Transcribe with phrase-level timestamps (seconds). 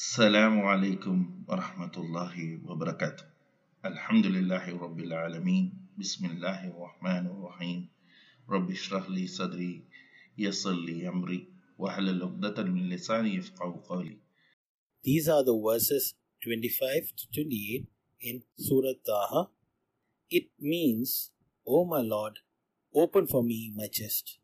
[0.00, 2.34] السلام عليكم ورحمة الله
[2.68, 3.24] وبركاته
[3.84, 5.66] الحمد لله رب العالمين
[5.98, 7.80] بسم الله الرحمن الرحيم
[8.48, 9.84] رب اشرح لي صدري
[10.38, 14.16] يسر لي أمري واحلل عقدة من لساني يفقه قولي
[15.04, 17.86] These are the verses 25 to 28
[18.20, 19.50] in Surah Taha.
[20.30, 21.30] It means,
[21.66, 22.40] O my Lord,
[22.94, 24.38] open for me my chest,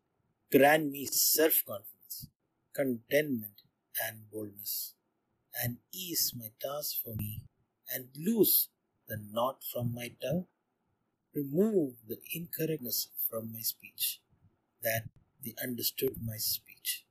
[0.51, 2.29] grant me self confidence,
[2.73, 3.65] contentment,
[4.05, 4.93] and boldness,
[5.62, 7.42] and ease my task for me,
[7.92, 8.68] and loose
[9.08, 10.46] the knot from my tongue.
[11.34, 14.20] Remove the incorrectness from my speech,
[14.82, 15.04] that
[15.44, 17.04] they understood my speech.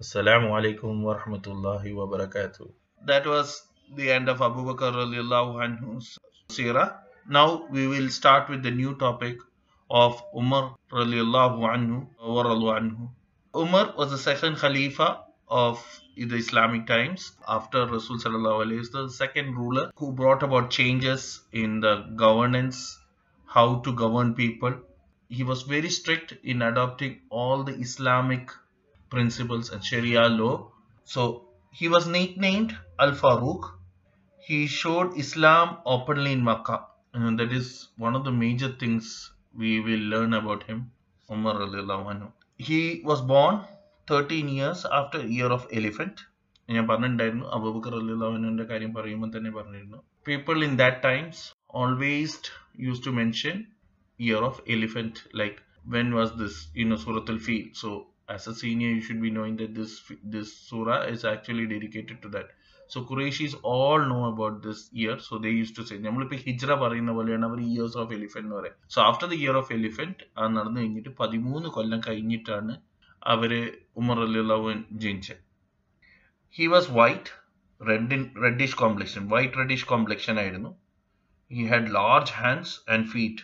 [0.00, 2.70] Assalamu alaikum wa rahmatullahi wa barakatuh.
[3.06, 3.62] That was
[3.94, 6.18] the end of Abu Bakr anhu's
[6.48, 6.98] seerah.
[7.28, 9.36] Now we will start with the new topic
[9.90, 13.10] of Umar radiallahu anhu anhu.
[13.54, 15.82] Umar was the second Khalifa of
[16.24, 21.96] the Islamic times after Rasul wasallam, the second ruler who brought about changes in the
[22.16, 22.98] governance,
[23.46, 24.74] how to govern people.
[25.28, 28.50] He was very strict in adopting all the Islamic
[29.10, 30.72] principles and Sharia law.
[31.04, 33.72] So he was nicknamed Al Farouk.
[34.40, 36.84] He showed Islam openly in Makkah.
[37.12, 40.90] And that is one of the major things we will learn about him.
[41.30, 41.68] Umar.
[42.56, 43.64] He was born
[44.10, 46.22] 13 years after year of elephant
[46.68, 49.98] ഞാൻ പറഞ്ഞിട്ടുണ്ടായിരുന്നു Abu Bakr അല്ലാഹുവിന്റെ കാര്യം പറയുമ്പോൾ തന്നെ പറഞ്ഞിരുന്നു.
[50.28, 51.42] People in that times
[51.82, 52.38] always
[52.86, 53.56] use to mention
[54.18, 55.58] year of elephant like
[55.96, 57.90] when was this in സൂറത്തിൽ feel so
[58.34, 59.92] as a senior you should be knowing that this
[60.32, 62.48] this surah is actually dedicated to that.
[63.74, 67.58] All know about this year so they used to say നമ്മളിപ്പോൾ ഹിജ്ര പറയുന്ന പോലെയാണ് അവർ
[67.68, 68.84] years of elephant എന്ന് പറയുന്നത്.
[68.94, 72.74] So after the year of elephant അത് നടന്നു കഴിഞ്ഞിട്ട് പതിമൂന്ന് കൊല്ലം കഴിഞ്ഞിട്ടാണ്
[73.21, 73.61] അവര്
[73.97, 75.41] ഉമർ അലിള്ളവൻ ജനിച്ചത്
[76.55, 77.31] he was white
[77.81, 80.71] red in reddish complexion white reddish complexion ആയിരുന്നു
[81.51, 83.43] he had large hands and feet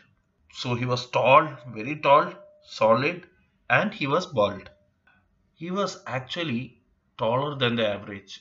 [0.56, 1.44] so he was tall
[1.78, 2.26] very tall
[2.72, 3.24] solid
[3.70, 4.70] and he was bald.
[5.60, 6.62] He was actually
[7.20, 8.34] taller than the average.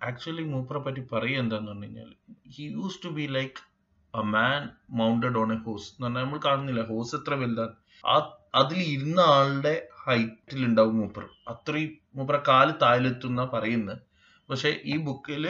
[0.00, 2.10] Actually മൂപ്പറെ പറ്റി പറയുക എന്താന്ന് പറഞ്ഞു കഴിഞ്ഞാൽ
[2.52, 3.58] he use to be like
[4.14, 4.60] a man
[5.00, 7.74] mounted on a horse എന്ന് പറഞ്ഞാൽ നമ്മൾ കാണുന്നില്ല ഹോസ് എത്ര വലുതാണ്
[8.04, 8.14] ആ
[8.60, 9.74] അതിൽ ഇരുന്ന ആളുടെ
[10.05, 11.23] ഹൈറ്റിൽ ഉണ്ടാവും മൂപ്പർ.
[11.51, 14.01] അത്രയും മൂപ്പറെ കാൽ താഴെത്തുന്ന പറയുന്നത്
[14.49, 15.43] പക്ഷെ ഈ ബുക്കിൽ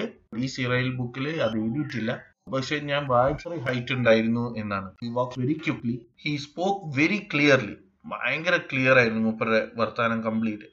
[0.43, 2.11] ഈ സിറയിൽ ബുക്കിൽ അത് എഴുതിയിട്ടില്ല.
[2.53, 4.89] പക്ഷെ ഞാൻ വായിച്ചറി ഹൈറ്റ് ഉണ്ടായിരുന്നു എന്നാണ്.
[5.03, 10.67] He walk very quickly he spoke very clearly ഭയങ്കര ക്ലിയർ ആയിരുന്നു മൂപ്പരുടെ വർത്താനം complete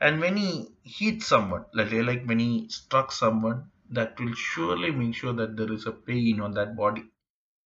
[0.00, 0.66] and when hit
[0.96, 3.56] hit someone like when struck struck someone
[3.96, 7.02] that will surely make sure that there is a pain on that body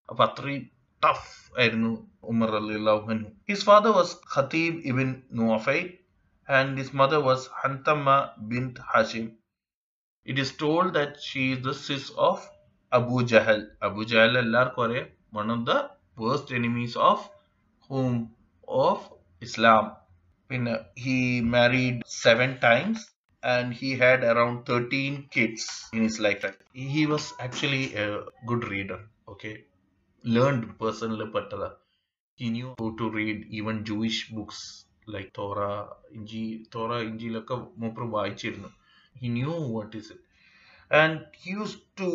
[0.09, 0.63] അപ്പൊ അത്രയും
[1.03, 3.33] tough Ibn Umar anhu.
[3.45, 5.99] His father was Khattab ibn Nuafay
[6.49, 9.33] and his mother was Hantama bint Hashim.
[10.25, 12.49] It is told that she is the sis of
[12.93, 13.67] Abu Jahl.
[13.83, 17.29] Abu Jahl al one of the worst enemies of
[17.89, 18.31] whom?
[18.69, 19.93] Of Islam.
[20.95, 23.11] He married seven times
[23.43, 26.55] and he had around 13 kids in his lifetime.
[26.73, 29.01] He was actually a good reader.
[29.29, 29.65] Okay,
[30.24, 31.70] Learned personally, but uh,
[32.36, 38.70] he knew how to read even Jewish books like Torah, Inji, Torah, Injilaka, Mopra വായിച്ചിരുന്നു.
[39.22, 40.20] He knew what is it.
[40.90, 42.10] And he used to,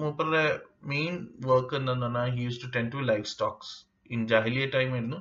[0.00, 0.44] മൂപ്പറുടെ
[0.92, 1.14] main
[1.48, 3.58] work എന്താന്ന് പറഞ്ഞാൽ he used to tend to livestock.
[4.14, 5.20] In Jahiliya time ആയിരുന്നു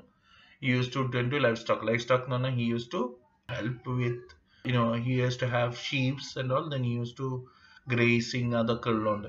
[0.64, 1.82] he used to tend to livestock.
[1.90, 3.02] Livestock, no, he used to
[3.56, 4.22] help with,
[4.64, 6.70] you know, he used to have sheep and all.
[6.74, 7.30] Then he used to
[7.94, 9.26] grazing other kulond.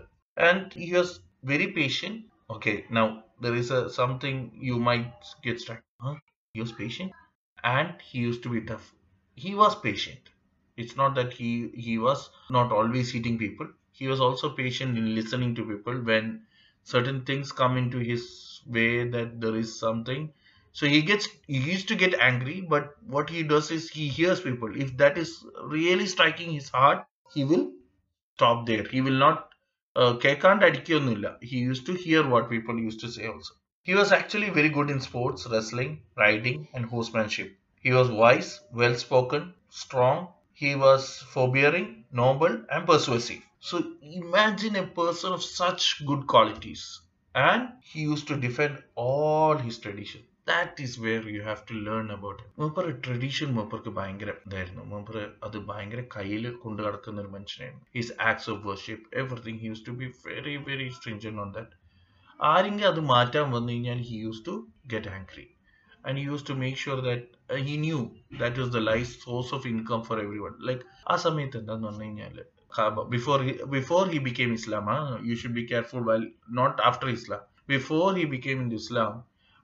[0.49, 1.11] And he was
[1.43, 2.17] very patient.
[2.50, 5.82] Okay, now there is a something you might get stuck.
[6.02, 6.16] Huh?
[6.54, 7.14] He was patient,
[7.64, 8.94] and he used to be tough.
[9.36, 10.20] He was patient.
[10.78, 13.68] It's not that he he was not always hitting people.
[13.92, 16.46] He was also patient in listening to people when
[16.84, 20.32] certain things come into his way that there is something
[20.72, 24.40] so he gets he used to get angry but what he does is he hears
[24.42, 27.72] people if that is really striking his heart he will
[28.36, 29.49] stop there he will not
[30.23, 33.55] കേൾക്കാണ്ട് അടിക്കൊന്നുമില്ല he used to hear what people used to say also
[33.89, 35.91] he was actually very good in sports wrestling
[36.23, 37.49] riding and horsemanship
[37.87, 38.51] he was wise
[38.81, 39.43] well spoken
[39.83, 40.21] strong
[40.63, 41.05] he was
[41.35, 41.89] forbearing
[42.23, 43.79] noble and persuasive so
[44.23, 46.85] imagine a person of such good qualities
[47.35, 52.08] and he used to defend all his tradition That is where you have to learn
[52.16, 54.84] about മൂപ്പർ tradition മൂപ്പർക്ക് ഭയങ്കര ഇതായിരുന്നു.
[54.92, 55.16] മൂപ്പർ
[55.48, 57.86] അത് ഭയങ്കര കയ്യിൽ കൊണ്ടു കടക്കുന്ന ഒരു മനുഷ്യനായിരുന്നു.
[57.96, 61.76] His acts of worship everything use to be very very stringent on that
[62.40, 64.54] ആരെങ്കിലും അത് മാറ്റാൻ വന്നു കഴിഞ്ഞാൽ he use to
[64.94, 65.46] get angry
[66.04, 67.26] and use to make sure that
[67.66, 68.00] he knew
[68.42, 72.06] that knew the life source of income for every one like ആ സമയത്ത് എന്താന്ന് പറഞ്ഞു
[72.06, 72.38] കഴിഞ്ഞാൽ
[73.10, 73.40] before
[73.74, 74.88] before he became Islam
[75.30, 76.24] you should be careful well
[76.60, 79.14] not after Islam before he became in Islam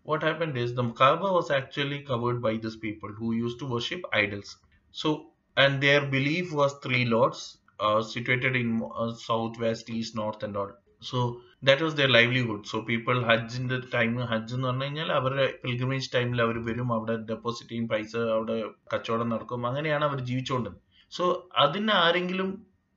[0.06, 4.02] what happened is the Kaaba was actually covered by these people who used to worship
[4.14, 4.56] idols.
[4.94, 5.08] So,
[5.56, 10.56] and their belief was three lords uh, situated in uh, south, west, east, north, and
[10.56, 10.72] all.
[11.02, 12.67] So that was their livelihood.
[12.67, 17.70] So people ഹജ്ജിന്റെ time ഹജ്ജ് എന്ന് പറഞ്ഞു കഴിഞ്ഞാൽ അവരുടെ pilgrimage ടൈമിൽ അവർ വരും അവിടെ deposit
[17.72, 18.56] ചെയ്യും പൈസ അവിടെ
[18.93, 20.76] കച്ചവടം നടക്കും അങ്ങനെയാണ് അവർ ജീവിച്ചുകൊണ്ടത്
[21.12, 21.25] സോ
[21.64, 22.50] അതിന് ആരെങ്കിലും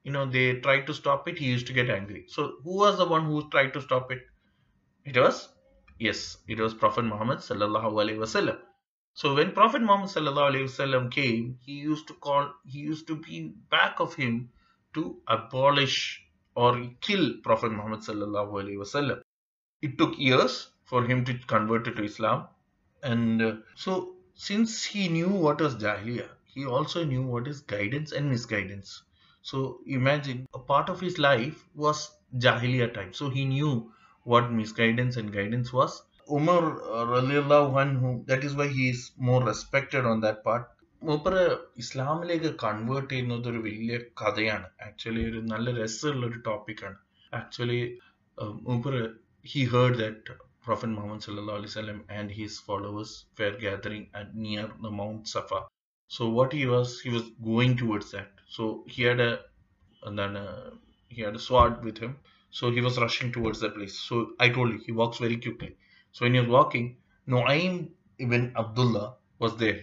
[0.05, 3.07] you know they try to stop it he use to get angry so who was the
[3.13, 4.27] one who try to stop it
[5.05, 5.41] it was
[5.98, 8.58] yes it was prophet muhammad sallallahu alaihi wasallam.
[9.14, 13.16] So when prophet muhammad sallallahu alaihi wasallam came he used to call he used to
[13.16, 13.40] be
[13.76, 14.50] back of him
[14.94, 15.98] to abolish
[16.54, 19.20] or kill prophet muhammad sallallahu alaihi wasallam.
[19.82, 22.48] It took years for him to convert to islam.
[23.02, 28.10] And uh, so since he knew what was jahiliyyah he also knew what is guidance
[28.10, 29.02] and misguidance.
[29.42, 33.12] So imagine a part of his life was jahiliyyah time.
[33.12, 33.92] So he knew
[34.27, 35.93] what misguidance and guidance was.
[36.29, 36.61] Umar
[36.95, 40.65] uh, radiallahu anhu, that is why he is more respected on that part.
[41.01, 41.33] മൂപ്പർ
[41.81, 46.97] ഇസ്ലാമിലേക്ക് convert ചെയ്യുന്നത് ഒരു വലിയ കഥയാണ് actually ഒരു നല്ല രസമുള്ള ഒരു ടോപ്പിക്കാണ്
[47.39, 47.81] ആക്ച്വലി
[48.69, 48.95] മൂപ്പർ
[49.51, 50.35] he heard that
[50.65, 53.09] Prophet Muhammad sallallahu alaihi wasallam and his followers
[53.39, 55.59] were gathering at near the Mount Safa.
[56.11, 58.29] So what he was, he was going towards that.
[58.47, 59.31] So he had a,
[60.03, 60.69] and then uh,
[61.11, 62.13] he had a sword with him.
[62.58, 63.96] so he was rushing towards that place.
[63.96, 65.76] So I told you, he walks very quickly.
[66.10, 66.96] So when he was walking,
[67.28, 69.82] Nu'aym ibn Abdullah was there.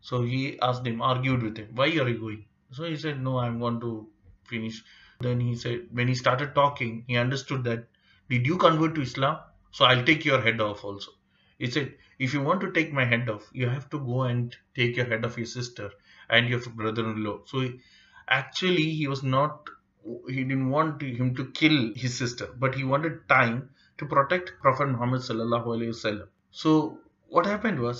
[0.00, 2.46] So he asked him, argued with him, why are you going?
[2.70, 4.08] So he said, no, I'm going to
[4.44, 4.82] finish.
[5.20, 7.86] Then he said, when he started talking, he understood that,
[8.30, 9.38] did you convert to Islam?
[9.72, 11.10] So I'll take your head off also.
[11.58, 14.56] He said, if you want to take my head off, you have to go and
[14.74, 15.90] take your head off your sister
[16.30, 17.40] and your brother-in-law.
[17.44, 17.68] So
[18.26, 19.68] actually, he was not
[20.28, 23.56] he didn't want him to kill his sister, but he wanted time
[23.98, 26.28] to protect Prophet Muhammad sallallahu alaihi wasallam.
[26.54, 26.70] So
[27.32, 27.98] what happened was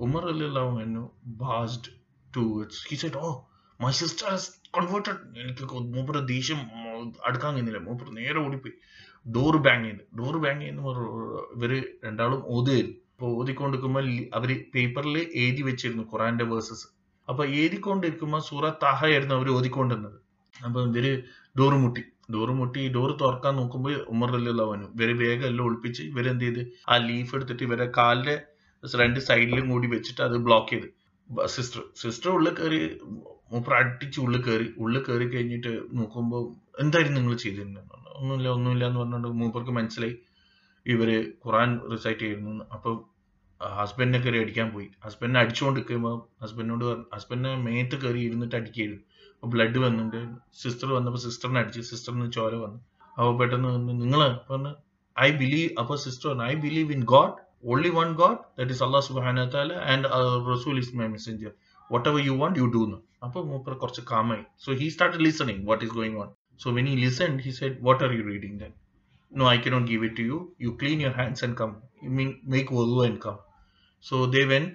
[0.00, 1.02] Umar anhu
[1.44, 1.86] barged
[2.32, 2.76] towards.
[2.90, 3.34] He said, "Oh,
[3.80, 6.60] my sister has converted." എനിക്ക് മൂപ്പര് ദേഷ്യം
[7.28, 8.74] അടുക്കാൻ കഴിയുന്നില്ല മൂപ്പര് നേരെ ഓടിപ്പോയി
[9.26, 10.82] door bang ചെയ്ത് door bang ചെയ്യുന്ന
[11.56, 11.72] ഇവർ
[12.06, 14.06] രണ്ടാളും ഓതുകയായിരുന്നു അപ്പോൾ ഓതിക്കൊണ്ടിരിക്കുമ്പോൾ
[14.38, 16.86] അവർ പേപ്പറിൽ എഴുതി വെച്ചിരുന്നു ഖുറാന്റെ വേഴ്സസ്
[17.28, 20.18] അപ്പോൾ എഴുതിക്കൊണ്ടിരിക്കുമ്പോൾ സൂറ താഹയായിരുന്നു അവർ ഓതിക്കൊണ്ടിരുന്നത്
[20.64, 21.06] അപ്പൊ ഇവർ
[21.58, 22.02] ഡോറ് മുട്ടി.
[22.34, 26.62] ഡോറ് മുട്ടി ഡോറ് തുറക്കാൻ നോക്കുമ്പോൾ ഉമർ അല്ലാവനും ഇവർ വേഗം എല്ലാം ഒളിപ്പിച്ച് ഇവരെന്ത് ചെയ്ത്?
[26.92, 28.36] ആ ലീഫ് എടുത്തിട്ട് ഇവരെ കാലിന്റെ
[29.02, 30.88] രണ്ട് സൈഡിലും കൂടി വെച്ചിട്ട് അത് ബ്ലോക്ക് ചെയ്ത്.
[31.54, 32.80] സിസ്റ്റർ സിസ്റ്റർ ഉള്ളിൽ കയറി
[33.52, 34.68] മൂപ്പർ അടിച്ച് ഉള്ളിൽ കയറി.
[34.82, 36.44] ഉള്ളിൽ കയറി കഴിഞ്ഞിട്ട് നോക്കുമ്പോൾ
[36.82, 40.14] എന്തായിരുന്നു നിങ്ങൾ ചെയ്തിരുന്നത് ഒന്നുമില്ല ഒന്നുമില്ല എന്ന് പറഞ്ഞുകൊണ്ട് മൂപ്പർക്ക് മനസ്സിലായി.
[40.86, 41.08] ഇവർ
[41.44, 42.90] ഖുറാൻ റിസൈറ്റ് ചെയ്യുന്നു അപ്പൊ
[43.60, 44.86] ഹസ്ബൻഡിനെ കയറി അടിക്കാൻ പോയി.
[45.04, 50.20] ഹസ്ബൻഡിനെ അടിച്ചുകൊണ്ട് നിൽക്കുമ്പോൾ ഹസ്ബൻഡിനോട് ഹസ്ബൻഡിനെ മേത്ത് കയറി ഇരുന്നിട്ട് അടിക്കായിരുന്നു അപ്പൊ ബ്ലഡ് വന്നിട്ട്
[50.60, 52.78] സിസ്റ്റർ വന്നപ്പോൾ സിസ്റ്ററിനെ അടിച്ച് സിസ്റ്ററിന് ചോര വന്നു.
[53.16, 53.70] അപ്പൊ പെട്ടെന്ന്
[54.02, 54.72] നിങ്ങൾ പറഞ്ഞു
[55.16, 57.34] ഐ ബിലീവ് അപ്പൊ സിസ്റ്റർ പറഞ്ഞു I believe in God
[57.66, 59.44] only one God that is Allah സുബാന
[59.92, 60.08] ആൻഡ്
[60.50, 61.52] റസൂൽ is my messenger
[62.08, 65.84] whatever you want you do എന്ന് അപ്പൊ മൂപ്പർ കുറച്ച് കാമായി so he start listening what
[65.84, 66.28] is going on
[66.60, 68.72] so when he listen he said what are you reading then
[69.32, 71.70] no I cannot give it to you you clean your hands and come
[72.04, 73.36] you mean make wudu and come
[74.04, 74.74] so they went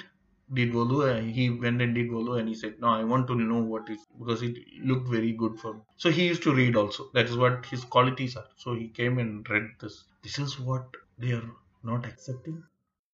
[0.58, 3.36] did wudu and he went and did wudu and he said no i want to
[3.36, 4.58] know what is because it
[4.90, 5.82] looked very good for me.
[5.98, 7.10] So he used to read also.
[7.14, 8.48] That is what his qualities are.
[8.58, 10.04] So he came and read this.
[10.24, 10.86] This is what
[11.18, 11.50] they are
[11.84, 12.64] not accepting.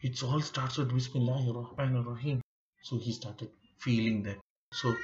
[0.02, 2.42] It all starts with bismillahir rahmanir rahim
[2.82, 4.40] so he started feeling that.
[4.72, 4.96] So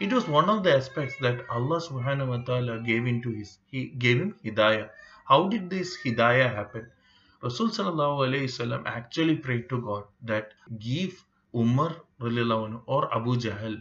[0.00, 3.86] it was one of the aspects that allah subhanahu wa ta'ala gave into his he
[4.06, 4.88] gave him hidayah.
[5.26, 6.90] How did this hidayah happen?
[7.42, 7.70] Rasul
[8.86, 11.24] actually prayed to god that give
[11.63, 11.91] umar
[12.25, 13.75] radiallahu anhu or abu jahl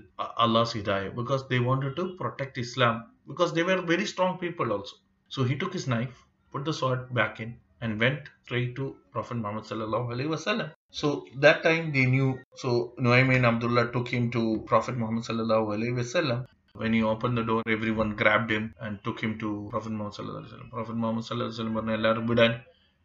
[0.45, 2.97] allah's hidayah because they wanted to protect islam
[3.31, 4.97] because they were very strong people also
[5.35, 6.17] so he took his knife
[6.53, 7.53] put the sword back in
[7.85, 8.85] and went straight to
[9.15, 10.69] prophet muhammad sallallahu alaihi wasallam
[11.01, 11.09] so
[11.45, 12.29] that time they knew
[12.63, 12.71] so
[13.07, 16.41] nuaym and abdullah took him to prophet muhammad sallallahu alaihi wasallam
[16.81, 20.41] when he opened the door, everyone grabbed him and took him to Prophet Muhammad sallallahu
[20.41, 20.71] alaihi wasallam.
[20.77, 22.53] Prophet Muhammad sallallahu alaihi wasallam പറഞ്ഞ എല്ലാവരും വിടാൻ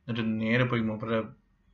[0.07, 1.19] എന്നിട്ട് നേരെ പോയി മൂപ്പരെ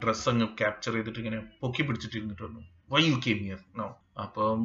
[0.04, 2.62] dress അങ്ങ് capture ചെയ്തിട്ട് ഇങ്ങനെ പൊക്കി പിടിച്ചിട്ട് ഇരുന്നിട്ട് വന്നു
[2.96, 3.88] why you came here no
[4.26, 4.62] അപ്പം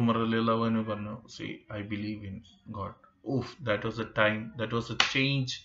[0.00, 1.48] ഉമർ അലിള്ളവന് പറഞ്ഞു C
[1.78, 2.36] I believe in
[2.78, 2.98] God
[3.36, 5.56] of that was A time that was A change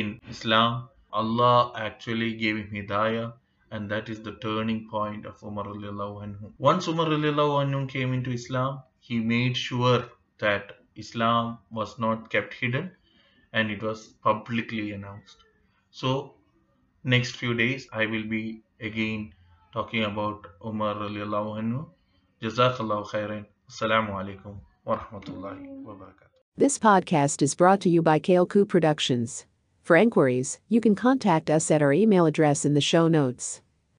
[0.00, 0.70] in Islam
[1.12, 3.32] Allah actually gave him hidayah
[3.70, 6.52] and that is the turning point of Umar radiallahu anhu.
[6.58, 10.02] Once Umar radiallahu anhu came into Islam, he made sure
[10.38, 10.64] that
[10.96, 12.90] Islam was not kept hidden
[13.52, 15.38] and it was publicly announced.
[15.94, 16.10] So
[17.04, 18.44] next few days I will be
[18.80, 19.22] again
[19.73, 21.85] talking about Umar radiallahu anhu.
[22.41, 23.45] Jazakallahu khairan.
[23.69, 26.27] Assalamu alaikum wa rahmatullahi wa barakatuh.
[26.57, 29.45] This podcast is brought to you by Kaleku Productions.
[29.81, 33.61] For inquiries, you can contact us at our email address in the show notes.